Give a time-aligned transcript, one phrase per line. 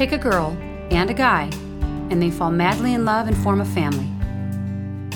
[0.00, 0.56] Take a girl
[0.90, 1.50] and a guy,
[2.08, 4.08] and they fall madly in love and form a family.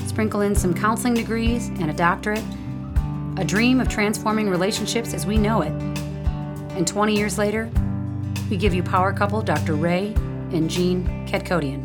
[0.06, 2.44] Sprinkle in some counseling degrees and a doctorate,
[3.38, 5.72] a dream of transforming relationships as we know it.
[6.76, 7.70] And 20 years later,
[8.50, 9.72] we give you power couple Dr.
[9.72, 10.12] Ray
[10.52, 11.82] and Jean Kadkodian.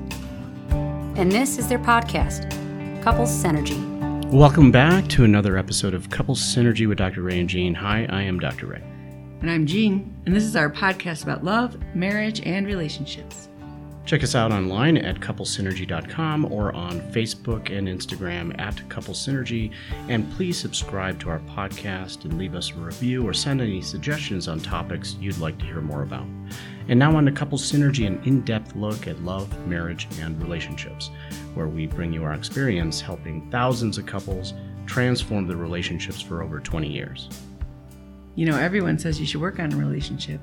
[1.17, 2.51] And this is their podcast,
[3.01, 3.81] Couples Synergy.
[4.29, 7.21] Welcome back to another episode of Couples Synergy with Dr.
[7.21, 7.75] Ray and Jean.
[7.75, 8.65] Hi, I am Dr.
[8.65, 8.88] Ray.
[9.41, 13.47] And I'm Jean, and this is our podcast about love, marriage, and relationships.
[14.05, 19.71] Check us out online at couplesynergy.com or on Facebook and Instagram at Couple Synergy.
[20.09, 24.49] And please subscribe to our podcast and leave us a review or send any suggestions
[24.49, 26.25] on topics you'd like to hear more about.
[26.89, 31.11] And now on to Couple Synergy, an in depth look at love, marriage, and relationships,
[31.53, 34.53] where we bring you our experience helping thousands of couples
[34.85, 37.29] transform their relationships for over 20 years.
[38.39, 40.39] You know, everyone says you should work on a relationship,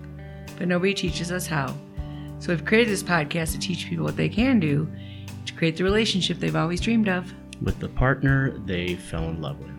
[0.59, 1.75] but nobody teaches us how.
[2.41, 4.87] So we've created this podcast to teach people what they can do
[5.47, 7.33] to create the relationship they've always dreamed of.
[7.63, 9.71] with the partner they fell in love with.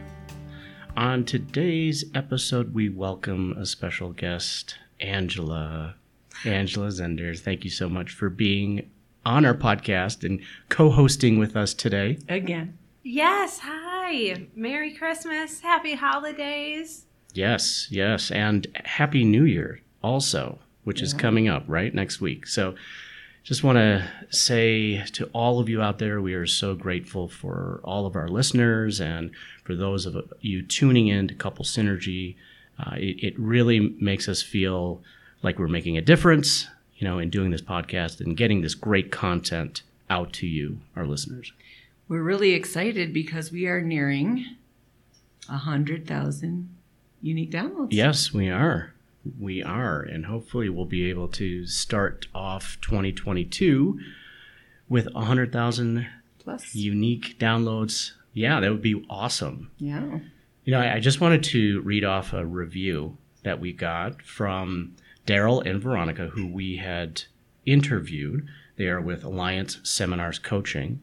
[0.97, 5.93] On today's episode, we welcome a special guest, Angela.
[6.43, 8.89] Angela Zender, thank you so much for being
[9.27, 12.17] on our podcast and co hosting with us today.
[12.27, 12.79] Again.
[13.03, 14.47] Yes, hi.
[14.55, 15.61] Merry Christmas.
[15.61, 17.05] Happy holidays.
[17.37, 22.47] Yes, yes, and Happy New Year also, which is coming up right next week.
[22.47, 22.73] So,
[23.43, 27.79] just want to say to all of you out there, we are so grateful for
[27.83, 29.29] all of our listeners and
[29.63, 32.35] for those of you tuning in to Couple Synergy.
[32.79, 35.03] Uh, it, it really makes us feel
[35.43, 36.65] like we're making a difference,
[36.97, 41.05] you know, in doing this podcast and getting this great content out to you, our
[41.05, 41.53] listeners.
[42.07, 44.43] We're really excited because we are nearing
[45.47, 46.76] a hundred thousand
[47.21, 47.87] unique downloads.
[47.91, 48.93] Yes, we are.
[49.39, 50.01] We are.
[50.01, 53.99] And hopefully we'll be able to start off 2022
[54.89, 56.07] with 100,000
[56.39, 56.75] Plus.
[56.75, 58.11] unique downloads.
[58.33, 59.71] Yeah, that would be awesome.
[59.77, 60.19] Yeah.
[60.63, 64.95] You know, I, I just wanted to read off a review that we got from
[65.25, 67.23] Daryl and Veronica, who we had
[67.65, 68.47] interviewed.
[68.77, 71.01] They are with Alliance Seminars Coaching.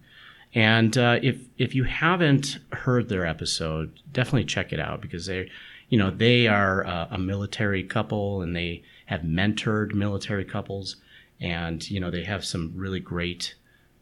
[0.54, 5.50] And uh, if if you haven't heard their episode, definitely check it out because they,
[5.88, 10.96] you know, they are uh, a military couple and they have mentored military couples,
[11.40, 13.54] and you know they have some really great,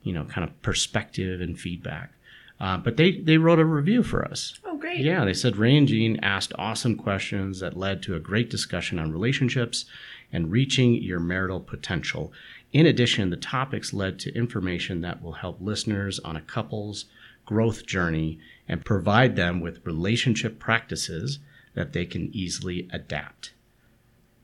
[0.03, 2.13] you know, kind of perspective and feedback.
[2.61, 4.59] Uh, but they they wrote a review for us.
[4.65, 5.01] Oh, great.
[5.01, 8.99] Yeah, they said Ray and Jean asked awesome questions that led to a great discussion
[8.99, 9.85] on relationships
[10.33, 12.33] and reaching your marital potential.
[12.73, 17.07] In addition, the topics led to information that will help listeners on a couple's
[17.45, 18.39] growth journey
[18.69, 21.41] and provide them with relationship practices
[21.75, 23.53] that they can easily adapt.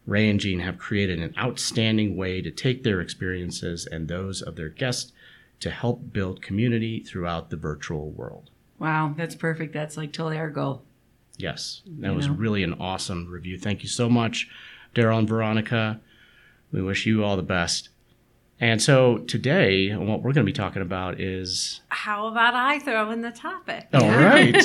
[0.06, 4.56] Ray and Jean have created an outstanding way to take their experiences and those of
[4.56, 5.12] their guests
[5.60, 8.48] to help build community throughout the virtual world.
[8.78, 9.74] Wow, that's perfect.
[9.74, 10.82] That's like totally our goal.
[11.36, 12.34] Yes, that You was know?
[12.34, 13.58] really an awesome review.
[13.58, 14.48] Thank you so much,
[14.94, 16.00] Daryl and Veronica.
[16.72, 17.90] We wish you all the best.
[18.60, 23.10] And so today, what we're going to be talking about is How about I throw
[23.10, 23.86] in the topic?
[23.94, 24.56] all right.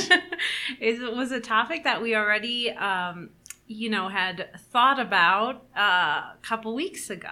[0.80, 3.30] it was a topic that we already, um,
[3.68, 7.30] you know, had thought about uh, a couple weeks ago.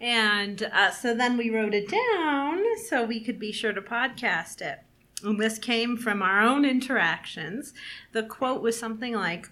[0.00, 4.60] And uh, so then we wrote it down so we could be sure to podcast
[4.60, 4.78] it.
[5.24, 7.74] And this came from our own interactions.
[8.12, 9.50] The quote was something like,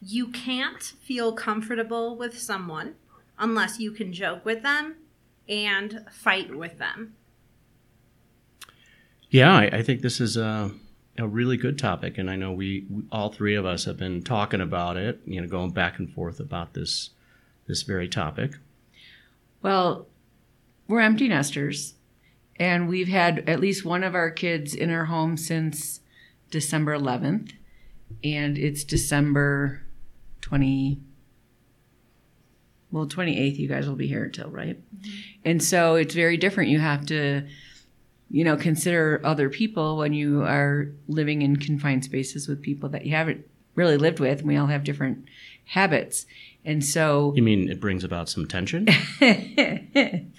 [0.00, 2.94] You can't feel comfortable with someone
[3.38, 4.96] unless you can joke with them
[5.48, 7.14] and fight with them.
[9.30, 10.70] Yeah, I, I think this is a,
[11.18, 14.22] a really good topic, and I know we, we all three of us have been
[14.22, 15.20] talking about it.
[15.26, 17.10] You know, going back and forth about this
[17.66, 18.52] this very topic.
[19.62, 20.06] Well,
[20.86, 21.94] we're empty nesters,
[22.56, 26.00] and we've had at least one of our kids in our home since
[26.50, 27.52] December 11th,
[28.22, 29.82] and it's December
[30.42, 31.00] 20.
[32.94, 34.78] Well, 28th, you guys will be here until right?
[34.78, 35.10] Mm-hmm.
[35.44, 36.70] And so it's very different.
[36.70, 37.44] You have to,
[38.30, 43.04] you know, consider other people when you are living in confined spaces with people that
[43.04, 43.44] you haven't
[43.74, 44.38] really lived with.
[44.38, 45.24] And we all have different
[45.64, 46.24] habits.
[46.64, 48.84] And so You mean it brings about some tension?
[49.18, 50.30] the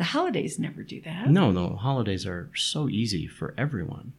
[0.00, 1.30] holidays never do that.
[1.30, 1.76] no, no.
[1.76, 4.12] Holidays are so easy for everyone.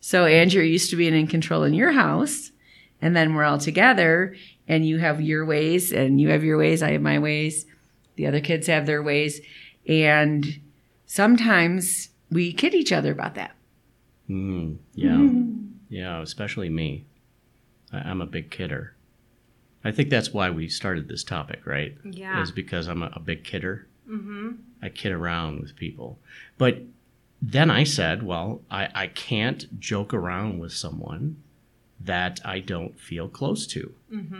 [0.00, 2.52] So Andrew used to being in control in your house,
[3.00, 4.36] and then we're all together,
[4.70, 7.66] and you have your ways, and you have your ways, I have my ways,
[8.14, 9.40] the other kids have their ways,
[9.88, 10.60] and
[11.06, 13.56] sometimes we kid each other about that.
[14.30, 15.26] Mm, yeah,
[15.88, 16.22] yeah.
[16.22, 17.04] Especially me.
[17.92, 18.94] I, I'm a big kidder.
[19.82, 21.96] I think that's why we started this topic, right?
[22.04, 22.40] Yeah.
[22.40, 23.88] Is because I'm a, a big kidder.
[24.08, 24.50] Mm-hmm.
[24.82, 26.20] I kid around with people.
[26.58, 26.78] But
[27.42, 31.42] then I said, well, I, I can't joke around with someone
[32.04, 33.92] that I don't feel close to.
[34.12, 34.34] Mm-hmm.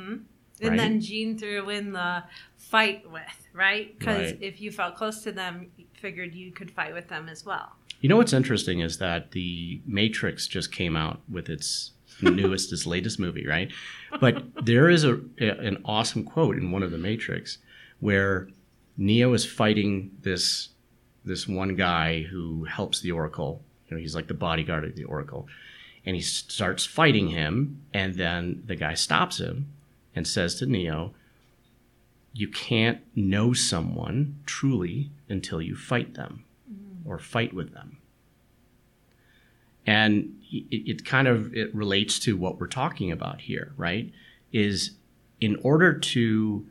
[0.63, 0.77] And Right.
[0.77, 2.23] then Jean threw in the
[2.59, 3.99] fight with, right?
[3.99, 4.39] Because Right.
[4.43, 7.77] if you felt close to them, you figured you could fight with them as well.
[8.01, 11.93] You know what's interesting is that the Matrix just came out with its
[12.23, 13.71] newest, its latest movie, right?
[14.21, 17.59] But there is a, a- an awesome quote in one of the Matrix
[18.01, 18.49] where
[18.97, 20.69] Neo is fighting this
[21.25, 23.63] this one guy who helps the Oracle.
[23.89, 25.47] You know, he's like the bodyguard of the Oracle,
[26.05, 29.73] and he starts fighting him, and then the guy stops him
[30.15, 31.15] and says to Neo,
[32.33, 36.45] "You can't know someone truly until you fight them."
[37.05, 37.99] or fight with them.
[39.87, 44.13] And it, it kind of it relates to what we're talking about here, right?
[44.53, 44.93] Is
[45.41, 46.67] in order to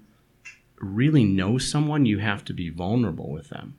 [0.80, 3.76] really know someone, you have to be vulnerable with them.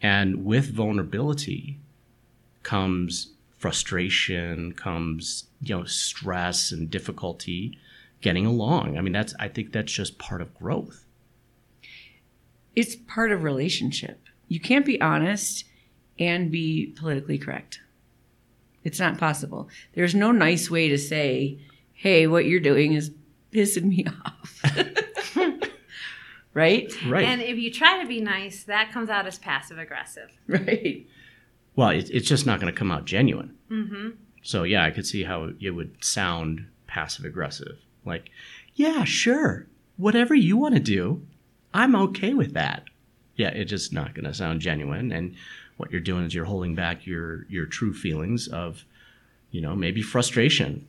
[0.00, 1.78] And with vulnerability
[2.62, 3.33] comes
[3.64, 7.78] frustration, comes you know stress and difficulty
[8.20, 8.98] getting along.
[8.98, 11.06] I mean, that's I think that's just part of growth.
[12.76, 14.20] It's part of relationship.
[14.48, 15.64] You can't be honest
[16.18, 17.80] and be politically correct.
[18.82, 19.70] It's not possible.
[19.94, 21.58] There's no nice way to say,
[21.94, 23.12] "Hey, what you're doing is
[23.50, 24.62] pissing me off."
[26.52, 26.92] right?
[27.08, 27.24] Right.
[27.24, 30.28] And if you try to be nice, that comes out as passive aggressive.
[30.46, 31.06] Right.
[31.76, 33.56] Well, it, it's just not going to come out genuine.
[33.70, 34.10] Mm-hmm.
[34.42, 37.78] So yeah, I could see how it would sound passive aggressive.
[38.04, 38.30] Like,
[38.74, 39.66] yeah, sure,
[39.96, 41.26] whatever you want to do,
[41.72, 42.84] I'm okay with that.
[43.36, 45.10] Yeah, it's just not going to sound genuine.
[45.10, 45.34] And
[45.76, 48.84] what you're doing is you're holding back your your true feelings of,
[49.50, 50.86] you know, maybe frustration,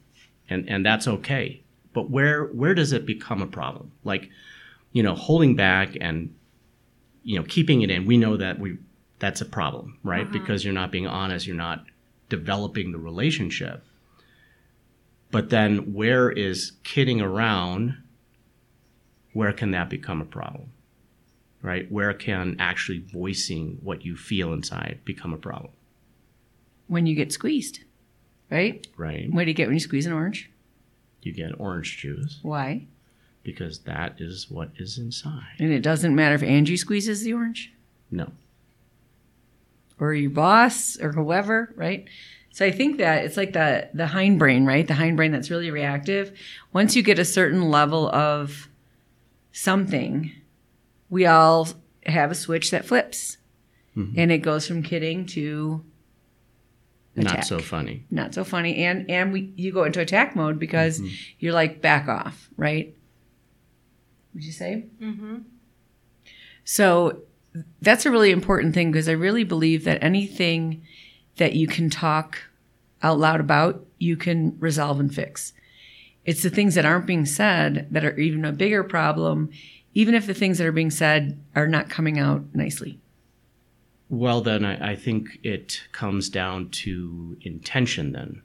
[0.50, 1.62] and and that's okay.
[1.94, 3.92] But where where does it become a problem?
[4.04, 4.30] Like,
[4.92, 6.36] you know, holding back and
[7.24, 8.06] you know keeping it in.
[8.06, 8.78] We know that we
[9.20, 10.24] that's a problem, right?
[10.24, 10.34] Mm-hmm.
[10.34, 11.86] Because you're not being honest, you're not
[12.30, 13.84] developing the relationship.
[15.32, 17.98] But then where is kidding around?
[19.34, 20.72] Where can that become a problem?
[21.62, 21.92] Right?
[21.92, 25.74] Where can actually voicing what you feel inside become a problem?
[26.88, 27.80] When you get squeezed,
[28.52, 28.86] right?
[28.96, 29.32] Right?
[29.32, 30.52] What do you get when you squeeze an orange?
[31.24, 32.86] You get orange juice Why?
[33.42, 35.56] because that is what is inside.
[35.58, 37.74] And it doesn't matter if Angie squeezes the orange
[38.12, 38.32] No.
[40.00, 42.06] Or your boss or whoever, right?
[42.52, 44.88] So I think that it's like the the hindbrain, right?
[44.88, 46.38] The hindbrain that's really reactive.
[46.74, 48.70] Once you get a certain level of
[49.52, 50.32] something,
[51.10, 51.68] we all
[52.06, 53.38] have a switch that flips.
[54.18, 55.82] And it goes from kidding to
[57.16, 58.04] Not so funny.
[58.12, 61.02] not so funny and and we you go into attack mode because
[61.40, 62.94] you're like back off right
[64.34, 65.38] would you say mm-hmm.
[66.66, 67.22] so
[67.82, 70.82] that's a really important thing because i really believe that anything
[71.38, 72.40] that you can talk
[73.02, 75.54] out loud about you can resolve and fix
[76.26, 79.50] it's the things that aren't being said that are even a bigger problem
[79.94, 83.00] even if the things that are being said are not coming out nicely
[84.10, 88.44] Well, then I, I think it comes down to intention, then.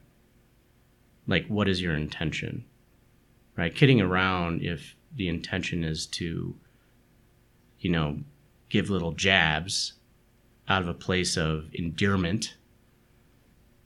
[1.27, 2.65] Like, what is your intention?
[3.55, 3.75] Right?
[3.75, 6.55] Kidding around, if the intention is to,
[7.79, 8.21] you know,
[8.71, 9.93] give little jabs
[10.67, 12.55] out of a place of endearment,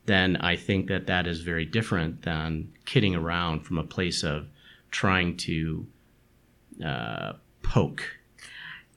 [0.06, 4.46] then I think that that is very different than kidding around from a place of
[4.90, 5.86] trying to
[6.84, 8.18] uh, poke.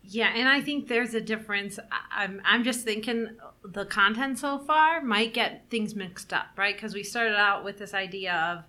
[0.04, 1.80] Yeah, and I think there's a difference.
[2.12, 6.76] I'm I'm just thinking the content so far might get things mixed up, right?
[6.76, 8.64] Because we started out with this idea of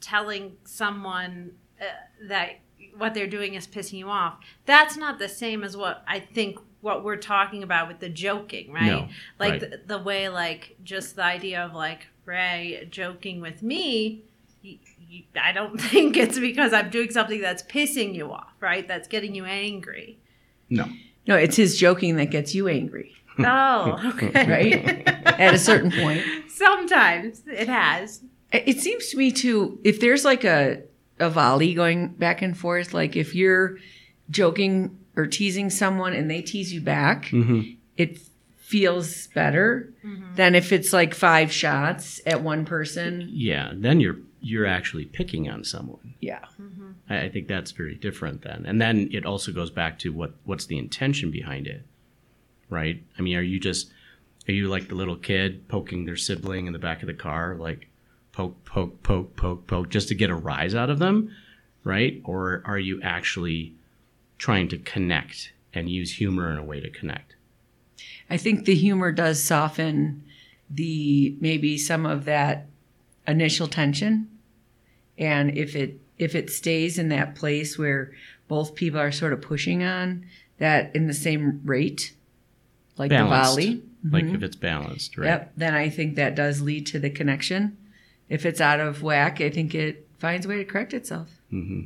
[0.00, 1.84] telling someone uh,
[2.28, 2.58] that
[2.96, 4.38] what they're doing is pissing you off.
[4.66, 8.72] That's not the same as what I think what we're talking about with the joking,
[8.72, 8.86] right?
[8.86, 9.60] No, like right.
[9.60, 14.24] The, the way like just the idea of like Ray joking with me
[14.62, 14.78] you,
[15.08, 18.86] you, I don't think it's because I'm doing something that's pissing you off, right?
[18.86, 20.18] That's getting you angry.
[20.70, 20.86] No.
[21.26, 24.46] no it's his joking that gets you angry Oh, okay.
[24.46, 28.20] right at a certain point Sometimes it has.
[28.52, 30.82] It seems to me too, if there's like a,
[31.20, 33.78] a volley going back and forth, like if you're
[34.30, 37.62] joking or teasing someone and they tease you back, Mm-hmm.
[37.96, 38.18] it
[38.56, 39.90] feels better
[40.34, 43.26] than if it's like five shots at one person.
[43.30, 46.14] Yeah, then you're you're actually picking on someone.
[46.20, 46.44] Yeah.
[47.08, 48.64] I, I think that's very different then.
[48.66, 51.82] And then it also goes back to what what's the intention behind it,
[52.68, 53.02] right?
[53.18, 53.90] I mean, are you just
[54.48, 57.56] are you like the little kid poking their sibling in the back of the car,
[57.58, 57.88] like
[58.38, 61.28] poke, poke, poke, poke, poke, just to get a rise out of them,
[61.82, 62.22] right?
[62.24, 63.74] Or are you actually
[64.38, 67.34] trying to connect and use humor in a way to connect?
[68.30, 70.22] I think the humor does soften
[70.70, 72.66] the maybe some of that
[73.26, 74.28] initial tension.
[75.18, 78.12] And if it if it stays in that place where
[78.46, 80.26] both people are sort of pushing on
[80.58, 82.12] that in the same rate,
[82.96, 83.56] like Balanced.
[83.56, 83.82] the volley.
[84.10, 84.34] Like Mhm.
[84.36, 85.26] if it's balanced, right?
[85.26, 85.52] Yep.
[85.56, 87.76] Then I think that does lead to the connection.
[88.28, 91.28] If it's out of whack, I think it finds a way to correct itself.
[91.50, 91.82] hmm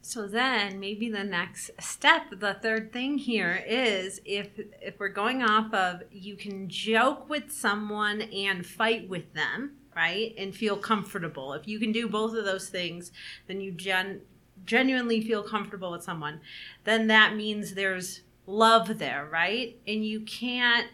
[0.00, 4.48] So then maybe the next step, the third thing here is if
[4.80, 10.34] if we're going off of you can joke with someone and fight with them, right?
[10.38, 11.52] And feel comfortable.
[11.52, 13.12] If you can do both of those things,
[13.46, 14.22] then you gen
[14.64, 16.40] genuinely feel comfortable with someone.
[16.84, 19.76] Then that means there's love there, right?
[19.86, 20.88] And you can't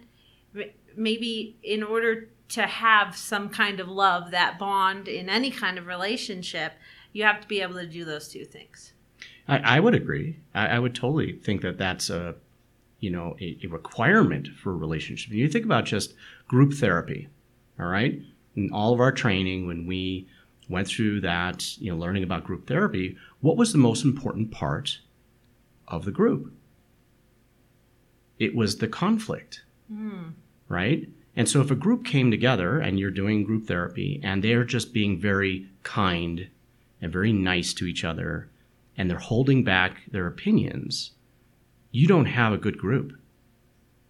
[0.96, 5.86] maybe in order to have some kind of love, that bond in any kind of
[5.86, 6.72] relationship,
[7.12, 8.92] you have to be able to do those two things.
[9.48, 10.38] I, I would agree.
[10.54, 12.36] I, I would totally think that that's a,
[13.00, 15.32] you know, a, a requirement for a relationship.
[15.32, 16.14] You think about just
[16.46, 17.28] group therapy,
[17.80, 18.22] all right?
[18.54, 20.28] In all of our training, when we
[20.68, 25.00] went through that, you know, learning about group therapy, what was the most important part
[25.88, 26.52] of the group?
[28.38, 30.28] It was the conflict, hmm.
[30.68, 31.08] right?
[31.36, 34.92] And so if a group came together and you're doing group therapy and they're just
[34.92, 36.48] being very kind
[37.00, 38.48] and very nice to each other
[38.96, 41.10] and they're holding back their opinions,
[41.90, 43.18] you don't have a good group.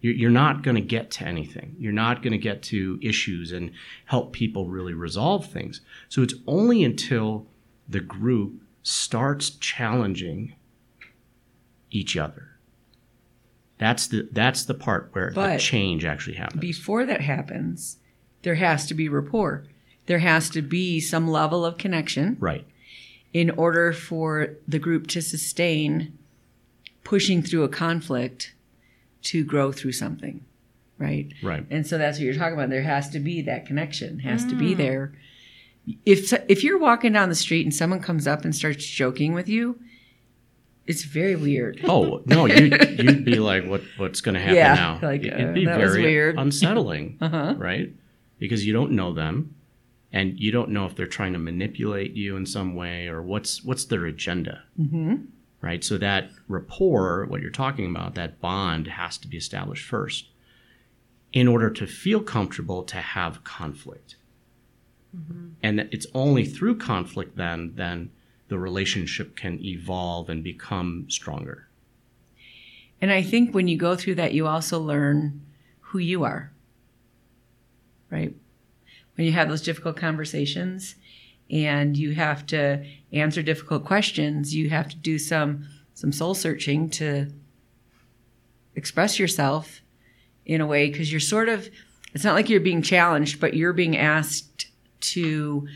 [0.01, 1.75] You're not going to get to anything.
[1.79, 3.71] You're not going to get to issues and
[4.05, 5.81] help people really resolve things.
[6.09, 7.47] So it's only until
[7.89, 10.53] the group starts challenging
[11.89, 12.54] each other.
[13.77, 16.61] That's the that's the part where the change actually happens.
[16.61, 17.97] Before that happens,
[18.43, 19.65] there has to be rapport.
[20.05, 22.65] There has to be some level of connection right.
[23.33, 26.17] in order for the group to sustain
[27.03, 28.53] pushing through a conflict
[29.23, 30.45] to grow through something.
[30.97, 31.33] Right?
[31.43, 31.65] Right.
[31.69, 32.69] And so that's what you're talking about.
[32.69, 34.77] There has to be that connection, has to be mm.
[34.77, 35.13] there.
[36.05, 39.49] If if you're walking down the street and someone comes up and starts joking with
[39.49, 39.77] you,
[40.87, 41.81] it's very weird.
[41.85, 42.65] Oh no, you
[42.97, 44.99] you'd be like, what what's going to happen Yeah, now?
[45.01, 46.37] like, It'd uh, be that was very weird.
[46.37, 47.55] unsettling, Uh-huh.
[47.57, 47.91] right?
[48.39, 49.55] Because you don't know them,
[50.11, 53.63] and you don't know if they're trying to manipulate you in some way or what's
[53.63, 55.15] what's their agenda, hmm
[55.61, 55.83] right?
[55.83, 60.27] So that rapport, what you're talking about, that bond has to be established first,
[61.33, 64.15] in order to feel comfortable to have conflict,
[65.63, 68.11] and it's only through conflict then then
[68.47, 71.67] the relationship can evolve and become stronger.
[73.01, 75.41] And I think when you go through that, you also learn
[75.79, 76.51] who you are.
[78.09, 78.33] Right?
[79.15, 80.95] When you have those difficult conversations
[81.49, 86.89] and you have to answer difficult questions, you have to do some some soul searching
[86.89, 87.27] to
[88.75, 89.81] express yourself
[90.45, 91.69] in a way because you're sort of
[92.13, 94.67] it's not like you're being challenged, but you're being asked
[95.01, 95.67] to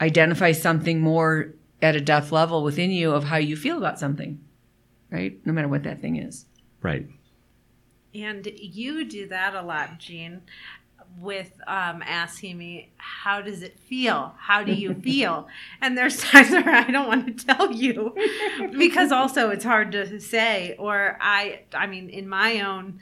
[0.00, 4.40] identify something more at a depth level within you of how you feel about something.
[5.10, 5.44] Right?
[5.44, 6.46] No matter what that thing is.
[6.82, 7.08] Right.
[8.14, 10.42] And you do that a lot, Jean,
[11.18, 14.34] with um, asking me, How does it feel?
[14.38, 15.48] How do you feel?
[15.80, 18.14] and there's times where I don't want to tell you
[18.78, 20.74] because also it's hard to say.
[20.78, 23.00] Or I, I mean, in my own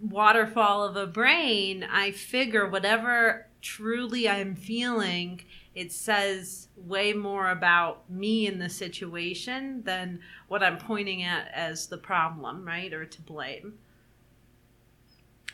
[0.00, 5.42] waterfall of a brain, I figure whatever truly I'm feeling,
[5.74, 11.86] it says way more about me in the situation than what I'm pointing at as
[11.86, 12.92] the problem, right?
[12.92, 13.74] Or to blame.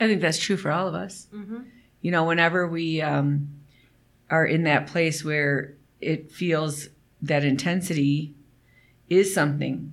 [0.00, 1.28] I think that's true for all of us.
[1.32, 1.60] Mm-hmm.
[2.00, 3.48] You know, whenever we um,
[4.30, 6.88] are in that place where it feels
[7.22, 8.34] that intensity
[9.08, 9.92] is something,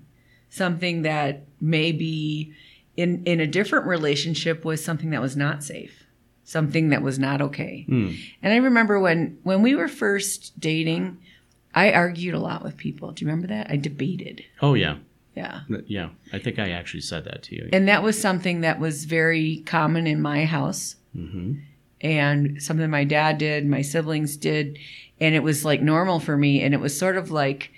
[0.49, 2.53] something that maybe
[2.95, 6.04] in in a different relationship was something that was not safe,
[6.45, 7.83] something that was not okay.
[7.87, 8.11] Hmm.
[8.41, 11.17] And I remember when when we were first dating,
[11.73, 13.11] I argued a lot with people.
[13.11, 13.69] Do you remember that?
[13.69, 14.45] I debated.
[14.61, 14.97] Oh yeah,
[15.35, 15.61] Yeah.
[15.87, 16.09] yeah.
[16.31, 17.69] I think I actually said that to you.
[17.73, 20.95] And that was something that was very common in my house.
[21.13, 21.55] hmm
[22.01, 24.77] and something my dad did, my siblings did,
[25.19, 26.61] and it was like normal for me.
[26.61, 27.71] And it was sort of like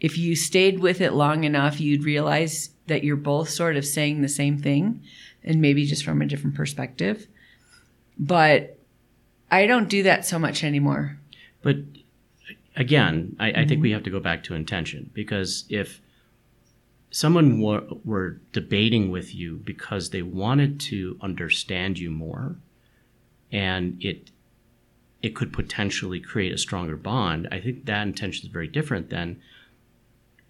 [0.00, 4.20] if you stayed with it long enough, you'd realize that you're both sort of saying
[4.22, 5.02] the same thing
[5.44, 7.28] and maybe just from a different perspective.
[8.18, 8.78] But
[9.50, 11.18] I don't do that so much anymore.
[11.62, 11.76] But
[12.76, 13.82] again, I, I think mm-hmm.
[13.82, 16.00] we have to go back to intention because if
[17.10, 22.56] someone were, were debating with you because they wanted to understand you more,
[23.50, 24.30] and it
[25.20, 29.40] it could potentially create a stronger bond, I think that intention is very different than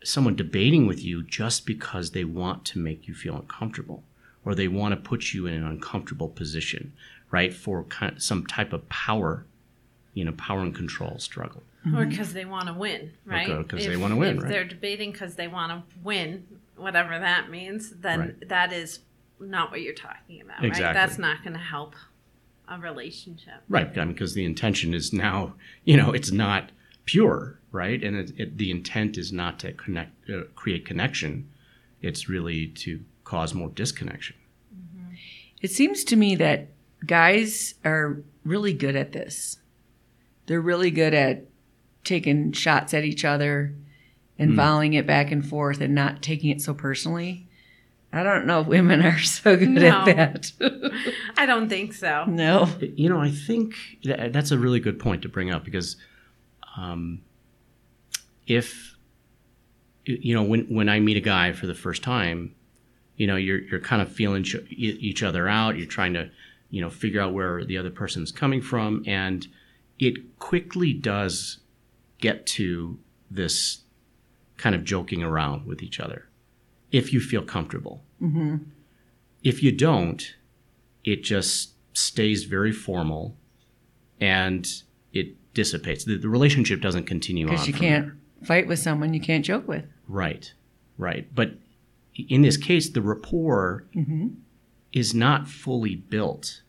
[0.04, 4.04] someone debating with you just because they want to make you feel uncomfortable
[4.44, 6.92] or they want to put you in an uncomfortable position,
[7.30, 7.52] right?
[7.52, 9.44] For kind some type of power,
[10.14, 11.62] you know, power and control struggle.
[11.96, 13.56] or because they want to win, right?
[13.58, 14.48] Because they wanna win, If right.
[14.50, 18.48] they're debating because they want to win, whatever that means, then Right.
[18.48, 19.00] that is
[19.40, 20.74] not what you're talking about, right?
[20.76, 21.94] That's not going to help
[22.66, 23.62] a relationship.
[23.68, 25.54] Right, I mean, because the intention is now,
[25.84, 26.70] you know, it's not
[27.04, 28.02] pure, right?
[28.02, 31.48] And it, it, the intent is not to connect, uh, create connection.
[32.02, 34.36] It's really to cause more disconnection.
[35.60, 36.68] It seems to me that
[37.06, 39.58] guys are really good at this.
[40.46, 41.44] They're really good at
[42.04, 43.74] taking shots at each other
[44.38, 47.48] and volleying it back and forth and not taking it so personally.
[48.12, 50.04] I don't know if women are so good No.
[50.06, 50.52] at that.
[51.36, 52.24] I don't think so.
[52.26, 52.68] no.
[52.80, 53.74] You know, I think
[54.04, 55.96] that, that's a really good point to bring up because
[56.76, 57.20] um,
[58.46, 58.94] if
[60.06, 62.54] you know when when I meet a guy for the first time,
[63.16, 65.76] you know, you're you're kind of feeling each other out.
[65.76, 66.30] You're trying to
[66.70, 69.46] you know figure out where the other person's coming from, and
[69.98, 71.58] it quickly does
[72.18, 72.98] get to
[73.30, 73.82] this
[74.56, 76.28] kind of joking around with each other
[76.90, 78.02] if you feel comfortable.
[78.20, 78.56] Mm-hmm.
[79.42, 80.34] If you don't,
[81.04, 83.36] it just stays very formal
[84.20, 84.82] and
[85.12, 86.04] it dissipates.
[86.04, 87.46] The, the relationship doesn't continue.
[87.46, 88.46] Because you can't there.
[88.46, 89.84] fight with someone you can't joke with.
[90.08, 90.52] Right,
[90.96, 91.32] right.
[91.34, 91.52] But
[92.16, 94.28] in this case, the rapport mm-hmm.
[94.92, 96.62] Is not fully built.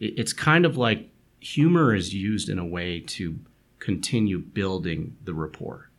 [0.00, 1.10] It's kind of like
[1.40, 3.38] humor is used in a way to
[3.78, 5.90] continue building the rapport.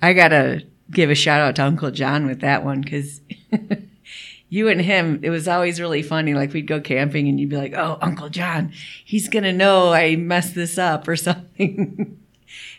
[0.00, 3.20] I gotta give a shout out to Uncle John with that one because
[4.48, 6.34] you and him, it was always really funny.
[6.34, 8.72] Like we'd go camping and you'd be like, "Oh, Uncle John,
[9.04, 12.20] he's gonna know I messed this up or something."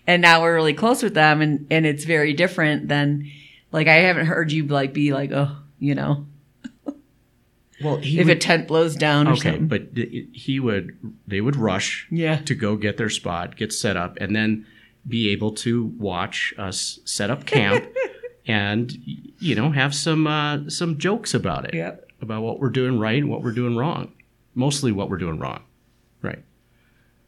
[0.06, 3.30] and now we're really close with them, and and it's very different than
[3.72, 6.26] like I haven't heard you like be like, "Oh, you know,
[7.84, 9.90] Well, if a tent blows down or okay, something." but
[10.34, 12.38] he would they would rush Yeah.
[12.38, 14.66] to go get their spot, get set up, and then
[15.08, 17.86] be able to watch us set up camp
[18.48, 18.92] and
[19.40, 22.10] you know have some uh, some jokes about it Yep.
[22.22, 24.12] about what we're doing right and what we're doing wrong
[24.56, 25.62] mostly what we're doing wrong
[26.22, 26.44] right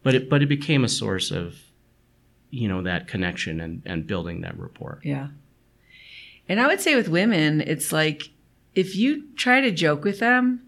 [0.04, 1.56] but it but it became a source of
[2.50, 5.28] you know that connection and and building that rapport Yeah.
[6.50, 8.32] And I would say with women, it's like
[8.76, 10.62] if you try to joke with them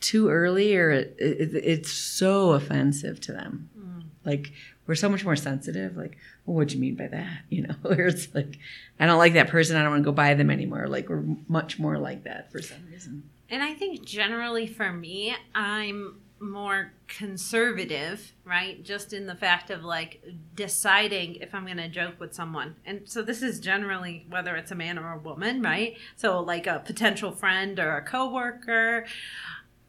[0.00, 3.70] too early, or it, it, it's so offensive to them.
[3.78, 4.04] Mm.
[4.24, 4.52] Like
[4.86, 5.96] we're so much more sensitive.
[5.96, 6.16] Like,
[6.46, 7.42] well, what do you mean by that?
[7.50, 8.58] You know, where it's like,
[8.98, 9.76] I don't like that person.
[9.76, 10.86] I don't want to go by them anymore.
[10.88, 13.28] Like we're much more like that for some reason.
[13.50, 18.82] And I think generally for me, I'm more conservative, right?
[18.82, 20.22] Just in the fact of like
[20.54, 22.76] deciding if I'm going to joke with someone.
[22.84, 25.96] And so this is generally whether it's a man or a woman, right?
[26.16, 29.06] So like a potential friend or a coworker.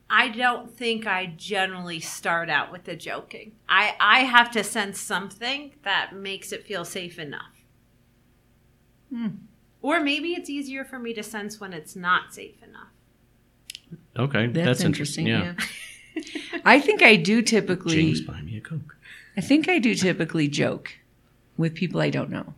[0.10, 3.52] I don't think I generally start out with the joking.
[3.68, 7.64] I I have to sense something that makes it feel safe enough.
[9.14, 9.28] Hmm.
[9.82, 12.90] Or maybe it's easier for me to sense when it's not safe enough.
[14.18, 15.28] okay That's, that's, interesting.
[15.28, 15.66] yeah, Yeah.
[16.66, 17.96] I think I do typically.
[17.96, 18.96] james buy me a coke
[19.38, 20.92] I think I do typically joke
[21.58, 22.54] with people I don't know.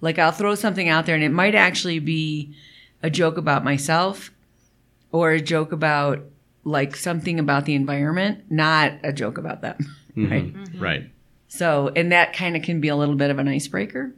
[0.00, 2.54] Like I'll throw something out there and it might actually be
[3.02, 4.30] a joke about myself
[5.12, 6.22] or a joke about
[6.64, 9.76] like something about the environment, not a joke about them.
[10.16, 10.52] Right.
[10.52, 10.80] Mhm.
[10.80, 11.10] right
[11.48, 14.12] So, and that kind of can be a little bit of an icebreaker.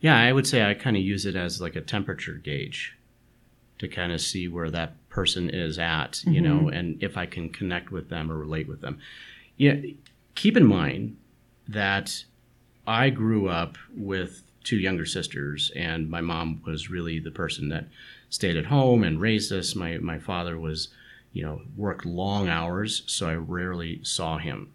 [0.00, 2.96] Yeah, I would say I kind of use it as like a temperature gauge
[3.78, 6.44] to kind of see where that person is at, you mm-hmm.
[6.44, 8.98] know, and if I can connect with them or relate with them.
[9.56, 9.76] Yeah,
[10.34, 11.16] keep in mind
[11.68, 12.24] that
[12.86, 17.88] I grew up with two younger sisters, and my mom was really the person that
[18.30, 19.74] stayed at home and raised us.
[19.74, 20.88] My my father was,
[21.32, 24.72] you know, worked long hours, so I rarely saw him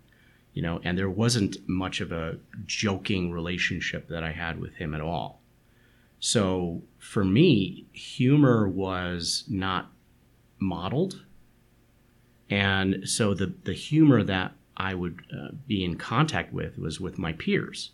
[0.57, 4.95] you know, and there wasn't much of a joking relationship that I had with him
[4.95, 5.39] at all.
[6.19, 9.91] So for me, humor was not
[10.59, 11.23] modeled.
[12.49, 17.17] And so the, the humor that I would uh, be in contact with was with
[17.17, 17.91] my peers,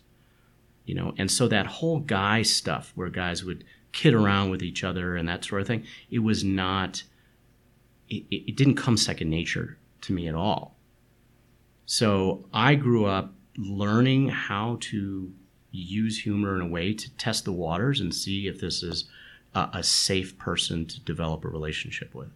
[0.84, 4.84] you know, and so that whole guy stuff where guys would kid around with each
[4.84, 7.02] other and that sort of thing, it was not,
[8.08, 10.76] it, it didn't come second nature to me at all.
[11.86, 15.32] So I grew up learning how to
[15.70, 19.06] use humor in a way to test the waters and see if this is
[19.54, 22.30] a, a safe person to develop a relationship with.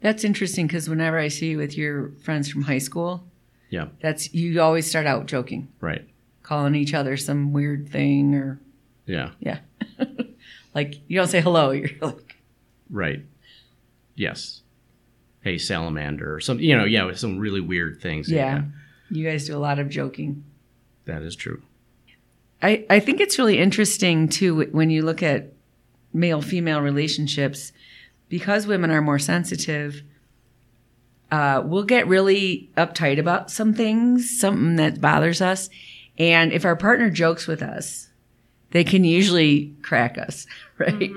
[0.00, 3.24] That's interesting because whenever I see you with your friends from high school,
[3.70, 5.68] Yeah, that's you always start out joking.
[5.80, 6.06] right.
[6.42, 8.60] calling each other some weird thing or
[9.06, 9.30] Yeah.
[9.40, 9.58] yeah.
[10.74, 12.36] like you don't say hello, you're like
[12.90, 13.22] Right.
[14.14, 14.62] Yes.
[15.42, 18.30] Hey, salamander, or some, you know, yeah, with some really weird things.
[18.30, 18.62] yeah.
[19.10, 20.44] You guys do a lot of joking.
[21.06, 21.62] that is true.
[22.60, 25.52] I, I think it's really interesting too when you look at
[26.12, 27.72] male female relationships
[28.28, 30.02] because women are more sensitive.
[31.30, 35.68] Uh, we'll get really uptight about some things, something that bothers us.
[36.18, 38.08] And if our partner jokes with us,
[38.70, 40.46] they can usually crack us,
[40.78, 41.10] right?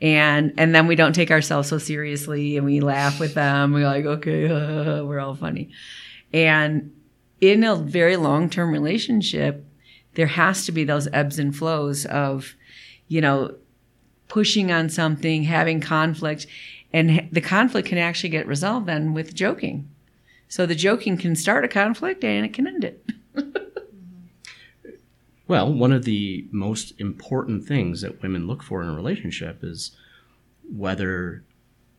[0.00, 3.72] And and then we don't take ourselves so seriously, and we laugh with them.
[3.72, 5.70] We're like, okay, uh, we're all funny.
[6.32, 6.92] And
[7.40, 9.64] in a very long term relationship,
[10.14, 12.54] there has to be those ebbs and flows of,
[13.08, 13.54] you know,
[14.28, 16.46] pushing on something, having conflict,
[16.92, 19.88] and the conflict can actually get resolved then with joking.
[20.48, 23.04] So the joking can start a conflict and it can end it.
[25.48, 29.92] Well, one of the most important things that women look for in a relationship is
[30.68, 31.44] whether,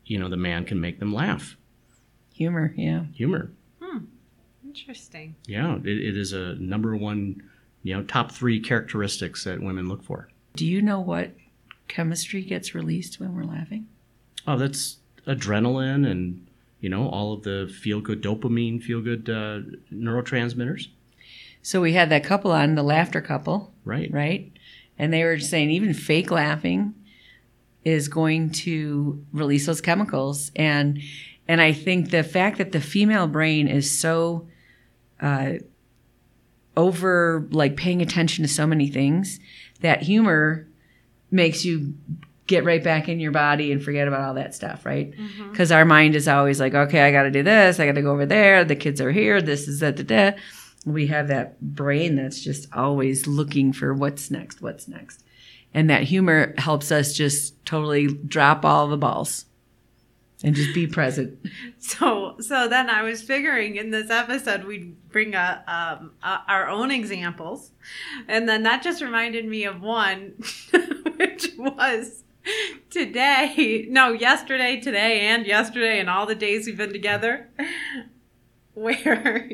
[0.06, 1.56] you know, the man can make them laugh.
[2.34, 3.06] Humor, yeah.
[3.14, 3.52] Humor.
[3.82, 4.00] Hmm.
[4.66, 5.36] Interesting.
[5.46, 7.42] Yeah, it, it is a number one,
[7.84, 10.28] you know, top three characteristics that women look for.
[10.56, 11.32] Do you know what
[11.88, 13.88] chemistry gets released when we're laughing?
[14.46, 16.48] Oh, that's adrenaline and,
[16.80, 19.62] you know, all of the feel good dopamine, feel good uh,
[19.94, 20.88] neurotransmitters.
[21.62, 24.12] So we had that couple on, the laughter couple, Right.
[24.12, 24.52] right?
[24.98, 26.94] And they were saying even fake laughing
[27.84, 31.00] is going to release those chemicals and
[31.50, 34.48] and I think the fact that the female brain is so
[35.22, 35.54] uh,
[36.76, 39.40] over like paying attention to so many things
[39.80, 40.67] that humor
[41.32, 41.94] makes you
[42.46, 45.14] get right back in your body and forget about all that stuff, right?
[45.52, 48.02] Because our mind is always like, okay, I got to do this, I got to
[48.02, 50.38] go over there, the kids are here, this is that, da, da.
[50.86, 55.24] We have that brain that's just always looking for what's next, what's next.
[55.74, 59.44] And that humor helps us just totally drop all the balls
[60.44, 61.38] and just be present.
[61.80, 66.68] So so then I was figuring in this episode we'd bring a, um, a our
[66.68, 67.72] own examples,
[68.28, 70.34] and then that just reminded me of one,
[71.18, 72.24] which was
[72.90, 73.86] today.
[73.90, 77.50] No, yesterday, today, and yesterday, and all the days we've been together,
[78.74, 79.50] where.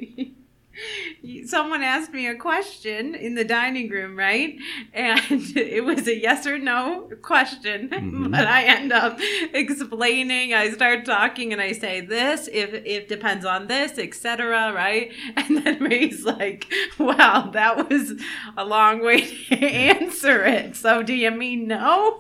[1.46, 4.56] Someone asked me a question in the dining room, right?
[4.94, 5.20] And
[5.56, 8.32] it was a yes or no question, Mhm.
[8.32, 9.20] but I end up
[9.54, 10.54] explaining.
[10.54, 14.74] I start talking, and I say this if it depends on this, etc.
[14.74, 15.12] Right?
[15.38, 18.14] And then Ray's like, "Wow, that was
[18.58, 20.76] a long way to answer it.
[20.76, 22.20] So do you mean no?"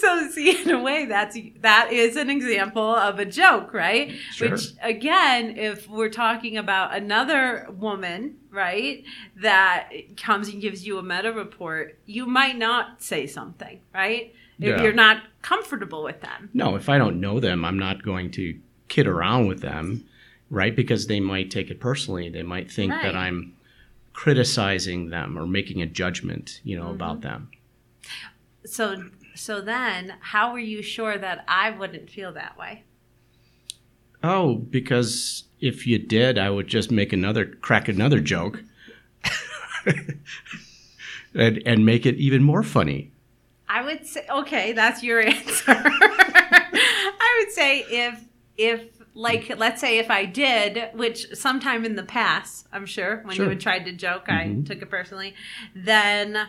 [0.00, 4.12] so see, in a way, that's that is an example of a joke, right?
[4.32, 4.50] Sure.
[4.50, 9.04] Which again, if we're talking about another woman, right,
[9.36, 14.34] that comes and gives you a meta report, you might not say something, right?
[14.60, 14.82] If Yeah.
[14.82, 16.50] you're not comfortable with them.
[16.54, 18.58] No, if I don't know them, I'm not going to
[18.88, 20.04] kid around with them,
[20.50, 20.74] right?
[20.76, 22.28] Because they might take it personally.
[22.28, 23.02] They might think Right.
[23.02, 23.54] that I'm
[24.12, 26.94] criticizing them or making a judgment, you know, Mm-hmm.
[26.94, 27.50] about them.
[28.64, 32.84] So so then how were you sure that I wouldn't feel that way?
[34.22, 38.62] Oh, because if you did, I would just make another crack another joke.
[41.34, 43.10] and and make it even more funny.
[43.68, 45.64] I would say okay, that's your answer.
[45.76, 48.24] I would say if
[48.56, 53.36] if like let's say if I did, which sometime in the past, I'm sure when
[53.36, 53.44] Sure.
[53.46, 54.66] you had tried to joke, I Mhm.
[54.66, 55.34] took it personally,
[55.74, 56.48] then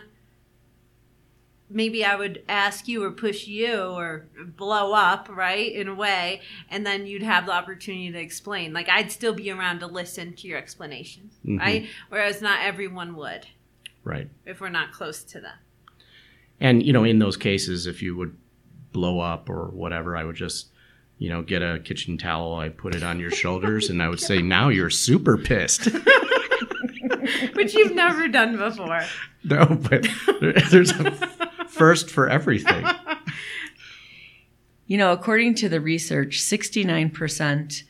[1.68, 4.26] maybe I would ask you or push you or
[4.56, 8.72] blow up, right, in a way, and then you'd have the opportunity to explain.
[8.72, 11.58] Like I'd still be around to listen to your explanation, Mhm.
[11.58, 11.86] right?
[12.08, 13.46] Whereas not everyone would
[14.04, 14.28] Right.
[14.44, 15.56] if we're not close to them.
[16.60, 18.36] And you know, in those cases, if you would
[18.92, 20.68] blow up or whatever, I would just,
[21.18, 24.20] you know, get a kitchen towel, I put it on your shoulders, and I would
[24.20, 25.88] say, "Now you're super pissed."
[27.54, 29.02] Which you've never done before.
[29.44, 30.06] no, but
[30.70, 31.10] there's a
[31.76, 32.84] first for everything.
[34.86, 37.82] You know, according to the research, 69%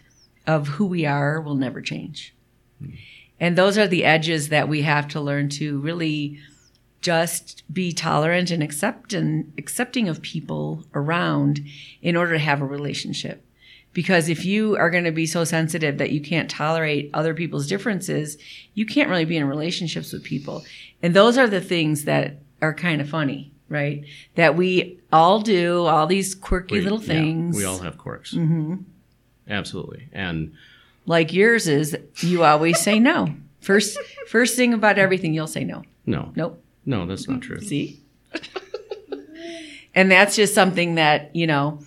[0.46, 2.34] of who we are will never change.
[2.80, 2.90] Hmm.
[3.38, 6.40] And those are the edges that we have to learn to really
[7.02, 11.60] just be tolerant and accept and accepting of people around
[12.00, 13.44] in order to have a relationship.
[13.92, 17.66] Because if you are going to be so sensitive that you can't tolerate other people's
[17.66, 18.38] differences,
[18.74, 20.64] you can't really be in relationships with people.
[21.02, 24.04] And those are the things that are kind of funny, right?
[24.34, 27.56] That we all do, all these quirky We- little yeah, things.
[27.56, 28.32] we all have quirks.
[28.34, 28.76] Mm-hmm.
[29.48, 30.52] Absolutely, and
[31.06, 33.98] like yours is you always say no First,
[34.28, 35.82] first thing about everything, you'll say no.
[36.04, 36.62] No, Nope.
[36.84, 37.60] no, that's not true.
[37.60, 38.00] See?
[39.94, 41.80] and that's just something that, you know,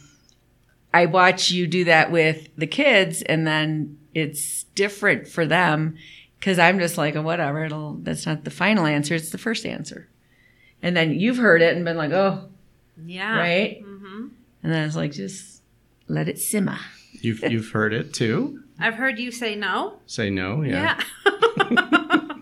[0.93, 5.95] I watch you do that with the kids and then it's different for them
[6.39, 9.15] because I'm just like, oh, whatever, it'll, that's not the final answer.
[9.15, 10.09] It's the first answer.
[10.81, 12.45] And then you've heard it and been like, oh,
[13.05, 13.37] Yeah.
[13.37, 13.81] right.
[13.83, 14.27] hmm
[14.63, 15.61] And then it's like, just
[16.07, 16.77] let it simmer.
[17.21, 18.63] You've you've heard it too.
[18.79, 19.99] I've heard you say no.
[20.05, 20.61] Say no.
[20.61, 21.01] Yeah.
[21.71, 22.35] Yeah.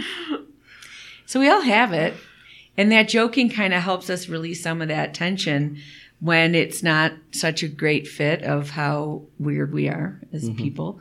[1.28, 2.14] So we all have it.
[2.76, 5.78] And that joking kind of helps us release some of that tension
[6.20, 11.00] when it's not such a great fit of how weird we are as people.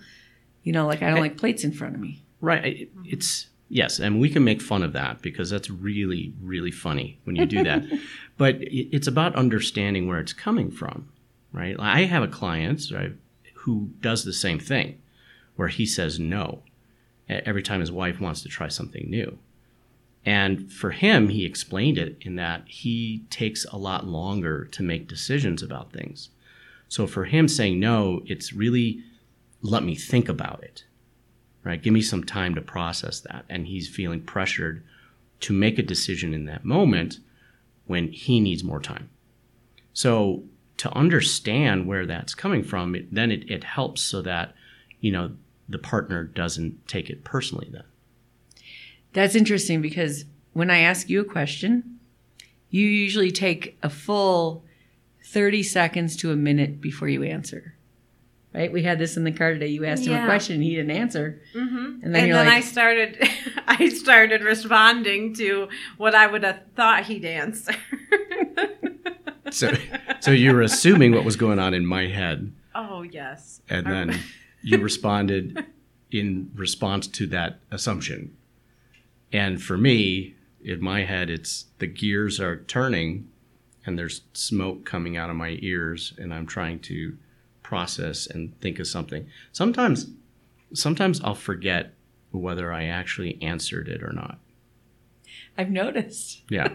[0.63, 2.23] You know, like I don't like plates in front of me.
[2.41, 2.81] Right.
[2.81, 7.19] It- It's yes, and we can make fun of that because that's really really funny
[7.23, 7.84] when you do that.
[8.38, 11.10] but it's about understanding where it's coming from,
[11.51, 11.75] right?
[11.80, 13.13] I have a client right,
[13.54, 15.01] who does the same thing,
[15.56, 16.62] where he says no
[17.28, 19.38] every time his wife wants to try something new.
[20.25, 25.08] And for him, he explained it in that he takes a lot longer to make
[25.08, 26.30] decisions about things.
[26.88, 29.04] So for him saying no, it's really
[29.62, 30.84] let me think about it
[31.65, 31.82] right?
[31.82, 33.43] Give me some time to process that.
[33.49, 34.84] And he's feeling pressured
[35.41, 37.19] to make a decision in that moment
[37.88, 39.10] when he needs more time.
[39.91, 40.43] So
[40.78, 44.54] to understand where that's coming from, it, then it, it helps so that,
[45.01, 45.32] you know,
[45.67, 47.84] the partner doesn't take it personally then.
[49.13, 51.99] That's interesting because when I ask you a question,
[52.69, 54.63] you usually take a full
[55.23, 57.74] 30 seconds to a minute before you answer.
[58.55, 58.71] Right?
[58.71, 59.67] We had this in the car today.
[59.67, 61.41] You asked him a question, he didn't answer.
[61.53, 63.17] hmm And And then then, you're I like- started,
[63.67, 67.73] I started responding to what I would have thought he'd answer.
[69.51, 69.71] So,
[70.21, 73.61] so you were assuming what was going on in my head, oh yes.
[73.69, 74.19] and then
[74.63, 75.65] you responded
[76.11, 78.35] in response to that assumption.
[79.31, 83.29] And for me, in my head, it's the gears are turning
[83.85, 87.15] and there's smoke coming out of my ears, and I'm trying to
[87.65, 89.28] process and think of something.
[89.51, 90.12] Sometimes,
[90.73, 91.93] sometimes I'll forget
[92.32, 94.38] whether I actually answered it or not.
[95.58, 96.43] I've noticed.
[96.51, 96.69] Yeah.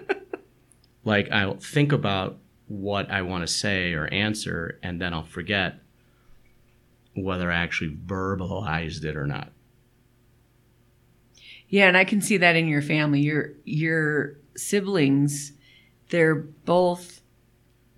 [1.04, 5.76] like I'll think about what I want to say or answer, and then I'll forget
[7.14, 9.52] whether I actually verbalized it or not.
[11.68, 13.20] Yeah, and I can see that in your family.
[13.20, 15.52] Your your siblings,
[16.08, 17.20] they're both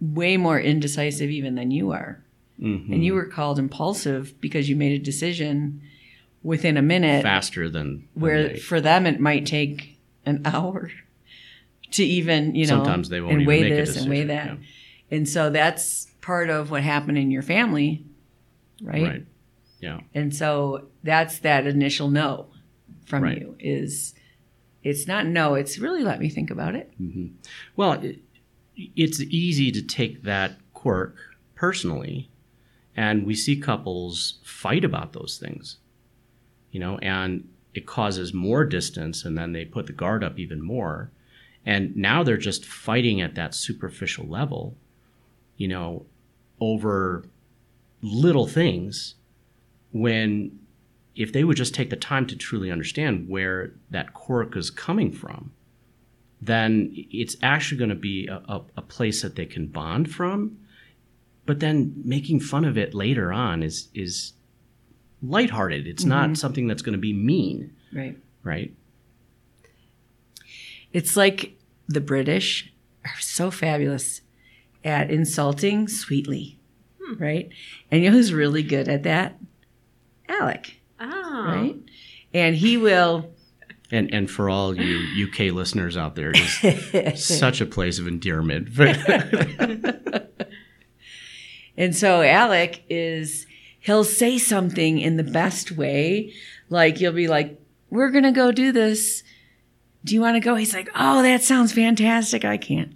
[0.00, 2.22] way more indecisive even than you are.
[2.60, 2.92] Mhm.
[2.92, 5.80] And you were called impulsive because you made a decision
[6.42, 10.90] within a minute faster than, where they- for them it might take an hour
[11.92, 14.24] to even, you know, sometimes they won't and even weigh make a this and weigh
[14.24, 14.46] that.
[14.46, 14.56] yeah.
[15.10, 18.04] And so that's part of what happened in your family,
[18.82, 19.02] right?
[19.02, 19.26] Right.
[19.80, 20.00] Yeah.
[20.14, 22.46] And so that's that initial no
[23.06, 23.40] from Right.
[23.40, 24.14] you is
[24.84, 26.90] it's not no, it's really let me think about it.
[27.76, 28.20] Well, it,
[28.76, 31.16] it's easy to take that quirk
[31.54, 32.30] personally,
[32.96, 35.78] and we see couples fight about those things,
[36.70, 40.62] you know, and it causes more distance, and then they put the guard up even
[40.62, 41.10] more.
[41.64, 44.76] And now they're just fighting at that superficial level,
[45.56, 46.04] you know,
[46.60, 47.24] over
[48.02, 49.14] little things
[49.92, 50.58] when
[51.14, 55.12] if they would just take the time to truly understand where that quirk is coming
[55.12, 55.52] from,
[56.40, 60.58] then it's actually going to be a, a, a place that they can bond from.
[61.44, 64.32] But then making fun of it later on is is
[65.22, 65.86] lighthearted.
[65.86, 66.34] It's not mm-hmm.
[66.34, 68.16] something that's going to be mean, Right.
[68.42, 68.74] right?
[70.92, 71.56] It's like
[71.88, 72.72] the British
[73.04, 74.20] are so fabulous
[74.84, 76.58] at insulting sweetly,
[77.00, 77.22] hmm.
[77.22, 77.48] right?
[77.90, 79.38] And you know who's really good at that?
[80.28, 81.44] Alec, Oh.
[81.46, 81.76] right?
[82.34, 83.30] And he will
[83.90, 88.06] And and for all you UK listeners out there, it is such a place of
[88.06, 88.68] endearment.
[91.76, 93.46] And so Alec is
[93.80, 96.32] he'll say something in the best way.
[96.68, 99.22] Like you'll be like, We're gonna go do this.
[100.04, 100.54] Do you wanna go?
[100.54, 102.44] He's like, Oh, that sounds fantastic.
[102.44, 102.94] I can't.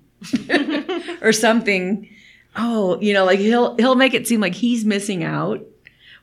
[1.22, 2.08] or something.
[2.56, 5.60] Oh, you know, like he'll he'll make it seem like he's missing out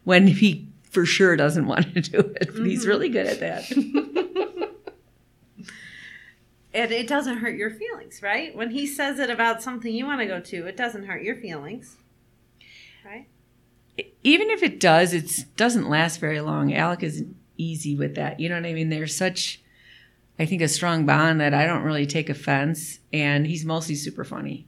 [0.04, 2.52] when he for sure doesn't want to do it.
[2.54, 2.89] But he's mm-hmm.
[2.89, 3.72] really good at that.
[6.74, 8.56] And it doesn't hurt your feelings, right?
[8.56, 11.36] When he says it about something you want to go to, it doesn't hurt your
[11.36, 11.98] feelings.
[14.24, 16.74] Even if it does, it doesn't last very long.
[16.74, 17.24] Alec is
[17.58, 18.40] easy with that.
[18.40, 18.90] You know what I mean?
[18.90, 19.62] There's such,
[20.40, 24.24] I think, a strong bond that I don't really take offense, and he's mostly super
[24.24, 24.66] funny.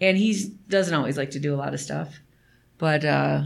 [0.00, 2.18] And he doesn't always like to do a lot of stuff,
[2.78, 3.42] but uh,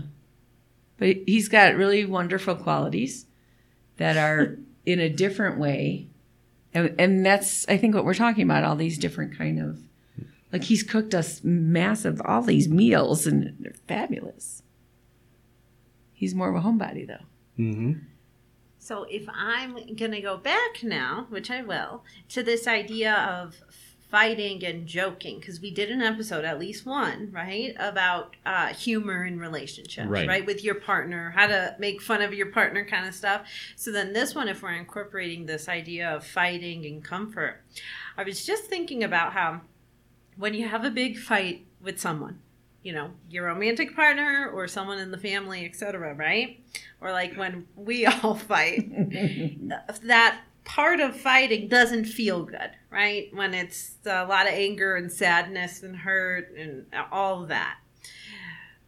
[0.99, 3.27] but he's got really wonderful qualities,
[3.97, 4.57] that are
[4.87, 6.07] in a different way.
[6.73, 9.79] And, and that's, I think, what we're talking about all these different kind of,
[10.53, 14.63] like he's cooked us massive, all these meals, and they're fabulous.
[16.16, 17.24] He's more of a homebody, though.
[17.62, 17.92] Mm-hmm.
[18.79, 23.55] So if I'm going to go back now, which I will, to this idea of
[24.11, 29.24] fighting and joking, because we did an episode, at least one, right, about uh, humor
[29.26, 30.26] in relationships, Right.
[30.26, 33.46] right, with your partner, how to make fun of your partner kind of stuff.
[33.74, 37.62] So then this one, if we're incorporating this idea of fighting and comfort,
[38.16, 39.61] I was just thinking about how
[40.37, 42.38] when you have a big fight with someone,
[42.87, 46.64] you know, your romantic partner or someone in the family, etc., right?
[47.01, 48.88] Or like when we all fight,
[50.05, 53.29] that part of fighting doesn't feel good, right?
[53.35, 57.79] When it's a lot of anger and sadness and hurt and all of that.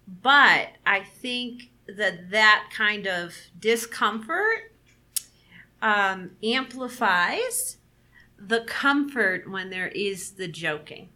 [0.07, 4.73] But I think that that kind of discomfort
[5.83, 7.79] um, amplifies
[8.39, 11.09] the comfort when there is the joking.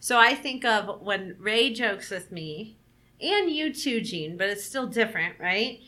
[0.00, 2.76] So I think of when Ray jokes with me,
[3.20, 5.80] and you too, Jean, but it's still different, right?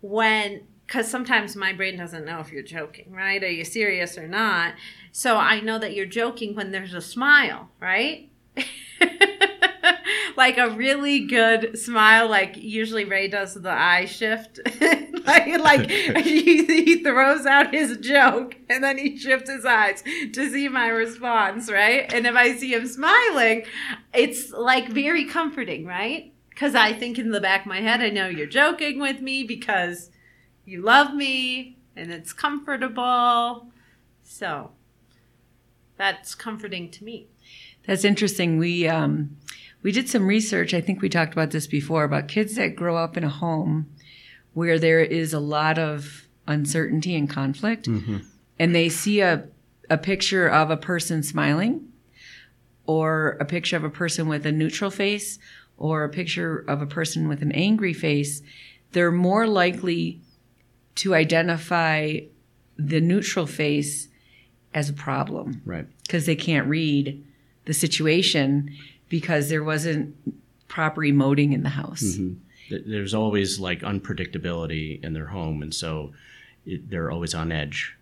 [0.00, 3.42] When, because sometimes my brain doesn't know if you're joking, right?
[3.42, 4.74] Are you serious or not?
[5.12, 8.29] So I know that you're joking when there's a smile, right?
[10.40, 14.58] Like a really good smile, like usually Ray does the eye shift.
[15.26, 15.90] like, like
[16.24, 20.88] he, he throws out his joke and then he shifts his eyes to see my
[20.88, 22.10] response, right?
[22.10, 23.66] And if I see him smiling,
[24.14, 26.32] it's like very comforting, right?
[26.48, 29.44] Because I think in the back of my head, I know you're joking with me
[29.44, 30.08] because
[30.64, 33.66] you love me and it's comfortable.
[34.22, 34.70] So
[35.98, 37.28] that's comforting to me.
[37.86, 38.58] That's interesting.
[38.58, 39.36] We um,
[39.82, 40.74] we did some research.
[40.74, 43.88] I think we talked about this before about kids that grow up in a home
[44.52, 48.18] where there is a lot of uncertainty and conflict, mm-hmm.
[48.58, 49.44] and they see a
[49.88, 51.88] a picture of a person smiling,
[52.86, 55.38] or a picture of a person with a neutral face,
[55.76, 58.40] or a picture of a person with an angry face.
[58.92, 60.20] They're more likely
[60.96, 62.20] to identify
[62.76, 64.08] the neutral face
[64.72, 65.86] as a problem Right.
[66.04, 67.24] because they can't read
[67.64, 68.70] the situation
[69.10, 70.16] because there wasn't
[70.68, 72.16] proper emoting in the house.
[72.70, 76.12] Th- There's always like unpredictability in their home, and so
[76.64, 77.94] it, they're always on edge.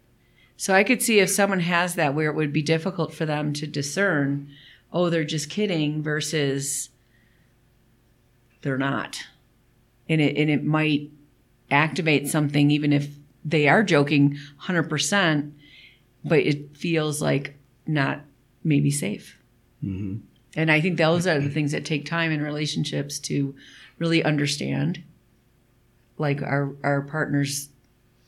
[0.57, 3.53] So I could see if someone has that where it would be difficult for them
[3.55, 4.49] to discern,
[4.93, 6.91] oh, they're just kidding versus
[8.63, 9.25] they're not.
[10.09, 11.11] And it and it might
[11.71, 13.09] activate something even if
[13.45, 15.53] they are joking 100%,
[16.25, 17.55] but it feels like
[17.87, 18.21] not
[18.65, 19.39] maybe safe.
[19.83, 20.17] Mm-hmm.
[20.59, 23.55] And I think those are the things that take time in relationships to
[23.99, 25.01] really understand,
[26.19, 27.69] like our our partner's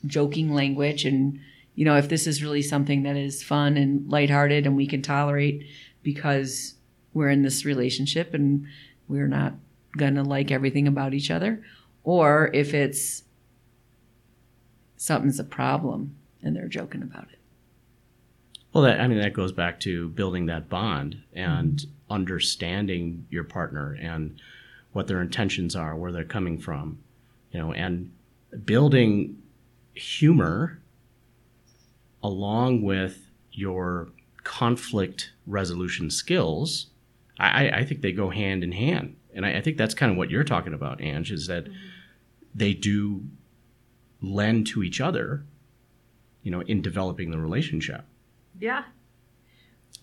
[0.05, 1.41] joking language, and
[1.75, 5.01] you know if this is really something that is fun and lighthearted and we can
[5.01, 5.67] tolerate
[6.03, 6.75] because
[7.13, 8.65] we're in this relationship and
[9.09, 9.55] we're not
[9.97, 11.61] gonna like everything about each other,
[12.05, 13.23] or if it's
[14.95, 17.39] something's a problem and they're joking about it.
[18.73, 21.91] Well, that, I mean, that goes back to building that bond and mm-hmm.
[22.11, 24.39] Understanding your partner and
[24.91, 26.99] what their intentions are, where they're coming from,
[27.51, 28.11] you know, and
[28.65, 29.41] building
[29.93, 30.79] humor
[32.21, 34.09] along with your
[34.43, 36.87] conflict resolution skills.
[37.39, 39.15] I, I- think they go hand in hand.
[39.33, 41.73] And I, I think that's kind of what you're talking about, Ange, is that mm-hmm.
[42.53, 43.23] they do
[44.21, 45.43] lend to each other,
[46.43, 48.03] you know, in developing the relationship.
[48.59, 48.83] Yeah,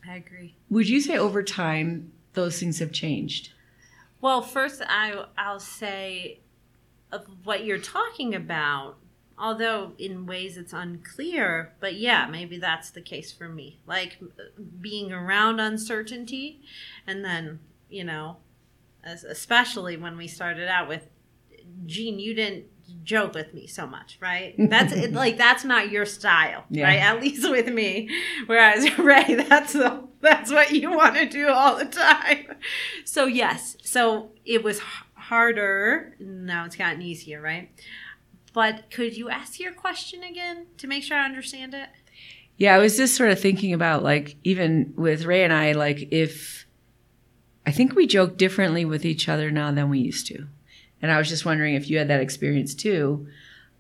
[0.07, 0.57] I agree.
[0.71, 3.51] Would you say over time those things have changed?
[4.21, 6.41] Well, first, I I'll say
[7.13, 8.97] of what you're talking about.
[9.41, 13.79] Although in ways it's unclear, but yeah, maybe that's the case for me.
[13.87, 14.19] Like
[14.81, 16.61] being around uncertainty,
[17.07, 18.39] and then you know,
[19.05, 21.07] as, especially when we started out with
[21.87, 22.65] Jean, you didn't
[23.05, 24.55] joke with me so much, right?
[24.59, 26.85] That's it, like that's not your style, Yeah.
[26.85, 26.99] right?
[27.01, 28.09] At least with me.
[28.47, 32.47] Whereas Ray, that's the, that's what you want to do all the time.
[33.05, 34.85] So yes, so it was h-
[35.15, 36.17] harder.
[36.19, 37.71] Now it's gotten easier, right?
[38.53, 41.89] But could you ask your question again to make sure I understand it?
[42.57, 46.09] Yeah, I was just sort of thinking about like even with Ray and I, like
[46.11, 46.67] if
[47.67, 50.47] I think we joke differently with each other now than we used to.
[51.01, 53.29] And I was just wondering if you had that experience too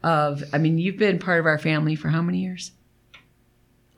[0.02, 2.72] of I mean, you've been part of our family for how many years?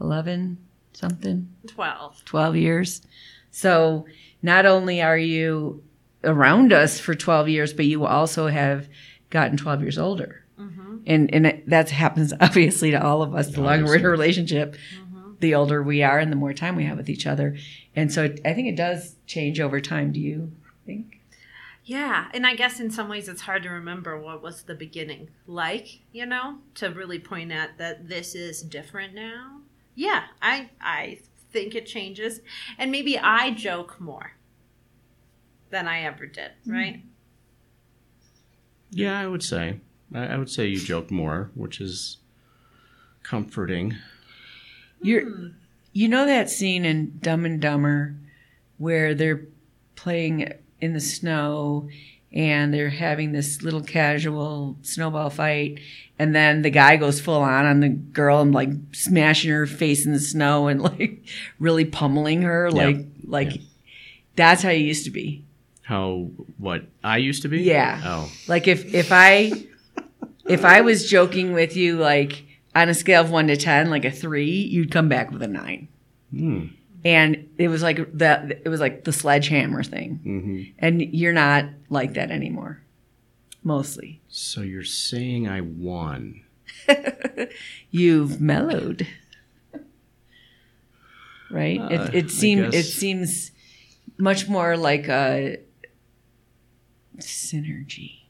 [0.00, 0.58] 11
[0.92, 1.48] something?
[1.66, 2.24] Twelve.
[2.24, 3.02] 12 years.
[3.50, 4.06] So
[4.42, 5.82] not only are you
[6.24, 8.88] around us for 12 years, but you also have
[9.30, 10.44] gotten 12 years older.
[10.58, 10.96] Mm-hmm.
[11.06, 13.48] And and it, that happens obviously to all of us.
[13.48, 14.10] The longer we're in a Obviously.
[14.10, 14.76] relationship,
[15.40, 17.56] the older we are, and the more time we have with each other.
[17.96, 20.12] And so it, I think it does change over time.
[20.12, 20.52] Do you
[20.84, 21.19] think?
[21.90, 25.28] Yeah, and I guess in some ways it's hard to remember what was the beginning
[25.48, 29.62] like, you know, to really point at that this is different now.
[29.96, 31.18] Yeah, I I
[31.50, 32.42] think it changes,
[32.78, 34.34] and maybe I joke more
[35.70, 36.72] than I ever did, hmm.
[36.72, 37.02] right?
[38.92, 39.80] Yeah, I would say.
[40.14, 42.18] I, I would say you joke more, which is
[43.24, 43.96] comforting.
[45.02, 45.46] You're, hmm.
[45.92, 48.14] you know that scene in Dumb and Dumber
[48.78, 49.42] where they're
[49.96, 51.88] playing in the snow
[52.32, 55.80] and they're having this little casual snowball fight,
[56.16, 60.06] and then the guy goes full on on the girl and like smashing her face
[60.06, 61.24] in the snow and like
[61.58, 63.62] really pummeling her, like like Yeah.
[64.36, 65.44] that's how you used to be.
[65.82, 67.62] How what I used to be?
[67.62, 68.00] Yeah.
[68.04, 68.30] Oh.
[68.46, 69.50] Like if if I
[70.46, 72.44] if I was joking with you like
[72.76, 75.48] on a scale of one to ten, like a three, you'd come back with a
[75.48, 75.88] nine.
[76.32, 76.66] Hmm.
[77.04, 78.50] And it was like that.
[78.64, 82.82] It was like the sledgehammer thing, hmm and you're not like that anymore.
[83.62, 86.42] Mostly, So you're saying I won?
[87.90, 89.06] you've mellowed,
[91.50, 91.80] right?
[91.80, 93.50] Uh, it it seems it seems
[94.18, 95.58] much more like a
[97.18, 98.20] synergy.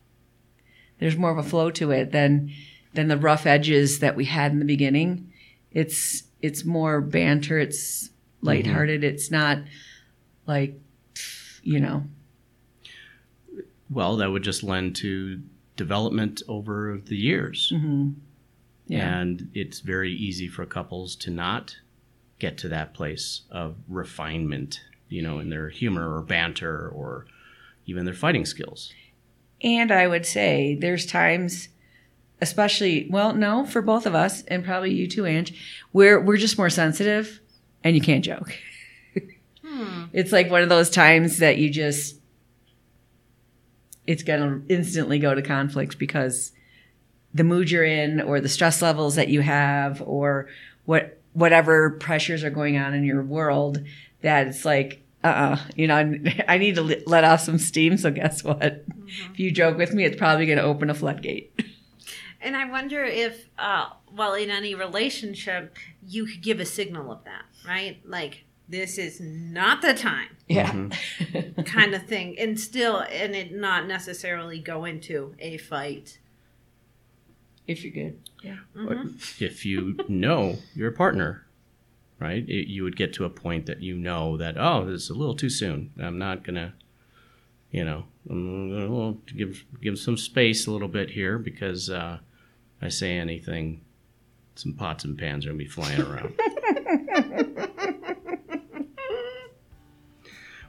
[0.99, 2.53] There's more of a flow to it than
[2.95, 5.33] than the rough edges that we had in the beginning.
[5.73, 7.59] It's it's more banter.
[7.59, 8.11] It's
[8.43, 9.05] lighthearted.
[9.05, 9.59] It's not
[10.47, 10.79] like
[11.63, 12.05] you know.
[13.91, 15.43] Well, that would just lend to
[15.77, 17.71] development over the years.
[17.71, 18.11] hmm
[18.87, 19.21] Yeah.
[19.21, 21.77] And it's very easy for couples to not
[22.39, 27.27] get to that place of refinement, you know, in their humor or banter or
[27.87, 28.93] even their fighting skills.
[29.63, 31.69] And I would say there's times,
[32.41, 35.53] especially well, no, for both of us, and probably you too, Ange,
[35.93, 37.40] where we're just more sensitive,
[37.85, 38.53] and you can't joke.
[40.13, 42.17] It's like one of those times that you just,
[44.07, 46.53] it's gonna instantly go to conflict because
[47.33, 50.49] the mood you're in, or the stress levels that you have, or
[50.85, 53.83] what whatever pressures are going on in your world,
[54.23, 55.03] that it's like.
[55.23, 55.97] Uh, uh you know,
[56.49, 57.97] I- need to let- let off some steam.
[57.99, 58.85] So guess what?
[59.33, 61.53] If you joke with me, it's probably going to open a floodgate.
[62.43, 65.77] And I wonder if, uh, well, in any relationship,
[66.07, 68.01] you could give a signal of that, right?
[68.05, 70.89] Like, this is not the time, Yeah.
[71.65, 72.37] kind of thing.
[72.39, 76.19] And still, and it not necessarily go into a fight.
[77.69, 78.19] if you're good.
[78.43, 78.57] Yeah.
[78.75, 78.99] But
[79.39, 81.47] if you know your partner,
[82.19, 85.11] right, it, you would get to a point that you know that, oh, this is
[85.11, 85.93] a little too soon.
[86.01, 86.73] I'm not going to,
[87.71, 92.19] you know, I'm gonna give, give some space a little bit here because uh,
[92.83, 93.81] I say anything,
[94.57, 96.35] some pots and pans are going to be flying around.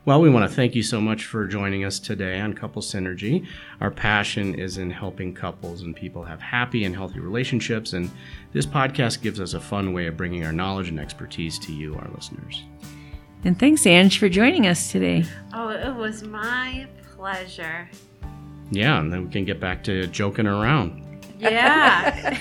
[0.04, 3.46] Well, we want to thank you so much for joining us today on Couple Synergy.
[3.82, 8.10] Our passion is in helping couples and people have happy and healthy relationships, and
[8.52, 11.94] this podcast gives us a fun way of bringing our knowledge and expertise to you,
[11.98, 12.64] our listeners.
[13.44, 15.24] And thanks, Ange, for joining us today.
[15.54, 17.88] Oh, it was my pleasure.
[18.72, 21.24] Yeah, and then we can get back to joking around.
[21.38, 22.36] Yeah.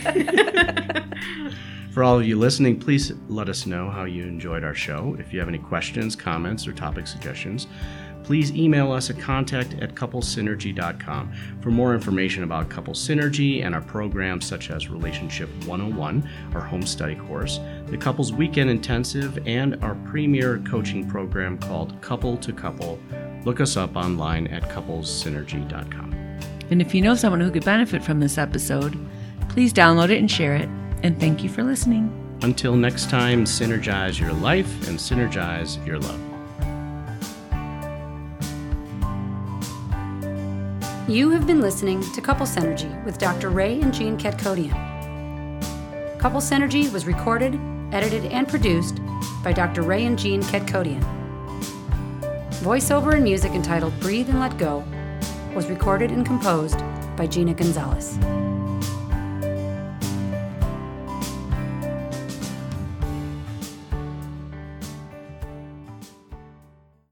[1.91, 5.17] For all of you listening, please let us know how you enjoyed our show.
[5.19, 7.67] If you have any questions, comments, or topic suggestions,
[8.23, 11.33] please email us at contact at couplesynergy.com.
[11.61, 16.83] For more information about Couple Synergy and our programs such as Relationship 101, our home
[16.83, 23.01] study course, the Couples Weekend Intensive, and our premier coaching program called Couple to Couple,
[23.45, 26.13] look us up online at couplesynergy.com.
[26.71, 28.97] And if you know someone who could benefit from this episode,
[29.49, 30.69] please download it and share it.
[31.03, 32.13] And thank you for listening.
[32.43, 36.21] Until next time, synergize your life and synergize your love.
[41.09, 43.51] You have been listening to Couple Synergy with Dr.
[43.51, 44.71] Ray and Jean Ketkodian.
[46.19, 47.59] Couple Synergy was recorded,
[47.93, 49.01] edited, and produced
[49.43, 49.83] by Dr.
[49.83, 51.03] Ray and Jean Ketkodian.
[52.61, 54.85] Voiceover and music entitled Breathe and Let Go
[55.55, 56.79] was recorded and composed
[57.17, 58.19] by Gina Gonzalez.